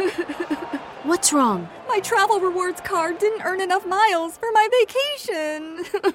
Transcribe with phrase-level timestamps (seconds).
[1.02, 1.68] What's wrong?
[1.88, 5.84] My travel rewards card didn't earn enough miles for my vacation.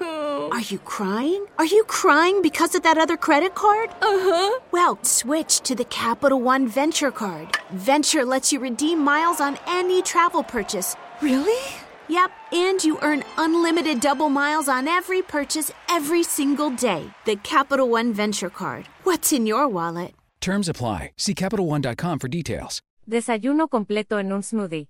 [0.52, 1.44] Are you crying?
[1.58, 3.90] Are you crying because of that other credit card?
[4.00, 4.60] uh huh.
[4.70, 7.58] Well, switch to the Capital One Venture Card.
[7.70, 10.96] Venture lets you redeem miles on any travel purchase.
[11.20, 11.62] Really?
[12.08, 17.10] Yep, and you earn unlimited double miles on every purchase every single day.
[17.24, 18.86] The Capital One Venture Card.
[19.02, 20.14] What's in your wallet?
[20.40, 21.10] Terms apply.
[21.16, 22.80] See CapitalOne.com for details.
[23.08, 24.88] Desayuno completo en un smoothie.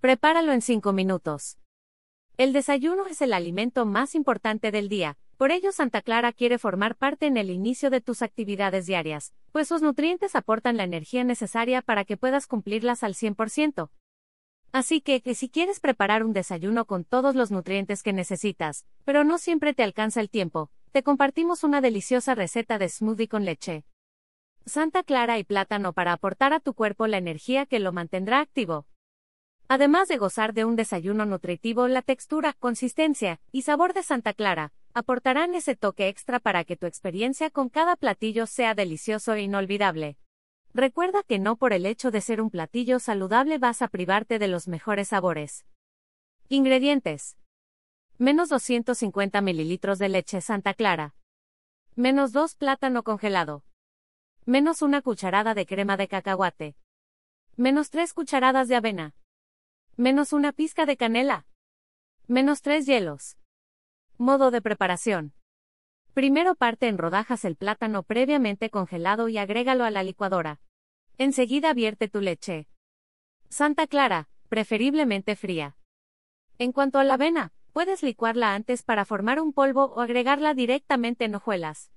[0.00, 1.58] Prepáralo en 5 minutos.
[2.36, 6.96] El desayuno es el alimento más importante del día, por ello Santa Clara quiere formar
[6.96, 11.82] parte en el inicio de tus actividades diarias, pues sus nutrientes aportan la energía necesaria
[11.82, 13.90] para que puedas cumplirlas al 100%.
[14.72, 19.22] Así que, que si quieres preparar un desayuno con todos los nutrientes que necesitas, pero
[19.22, 23.84] no siempre te alcanza el tiempo, te compartimos una deliciosa receta de smoothie con leche.
[24.64, 28.86] Santa Clara y plátano para aportar a tu cuerpo la energía que lo mantendrá activo.
[29.68, 34.72] Además de gozar de un desayuno nutritivo, la textura, consistencia y sabor de Santa Clara
[34.94, 40.16] aportarán ese toque extra para que tu experiencia con cada platillo sea delicioso e inolvidable.
[40.74, 44.48] Recuerda que no por el hecho de ser un platillo saludable vas a privarte de
[44.48, 45.66] los mejores sabores.
[46.48, 47.36] Ingredientes.
[48.18, 51.14] Menos 250 mililitros de leche Santa Clara.
[51.96, 53.64] Menos 2 plátano congelado.
[54.44, 56.74] Menos una cucharada de crema de cacahuate.
[57.56, 59.14] Menos 3 cucharadas de avena.
[59.96, 61.46] Menos una pizca de canela.
[62.26, 63.36] Menos 3 hielos.
[64.18, 65.32] Modo de preparación.
[66.12, 70.60] Primero parte en rodajas el plátano previamente congelado y agrégalo a la licuadora.
[71.18, 72.66] Enseguida vierte tu leche.
[73.48, 75.76] Santa Clara, preferiblemente fría.
[76.58, 81.26] En cuanto a la avena, puedes licuarla antes para formar un polvo o agregarla directamente
[81.26, 81.92] en hojuelas.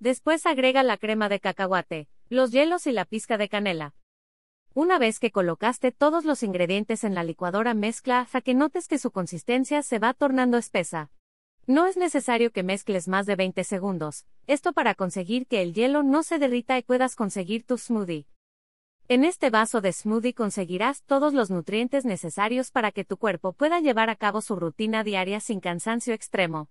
[0.00, 3.94] Después agrega la crema de cacahuate, los hielos y la pizca de canela.
[4.74, 8.98] Una vez que colocaste todos los ingredientes en la licuadora mezcla hasta que notes que
[8.98, 11.10] su consistencia se va tornando espesa.
[11.66, 16.02] No es necesario que mezcles más de 20 segundos, esto para conseguir que el hielo
[16.02, 18.26] no se derrita y puedas conseguir tu smoothie.
[19.06, 23.80] En este vaso de smoothie conseguirás todos los nutrientes necesarios para que tu cuerpo pueda
[23.80, 26.68] llevar a cabo su rutina diaria sin cansancio extremo.